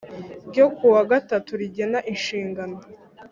[0.49, 2.77] ryo kuwa gatanu rigena Inshingano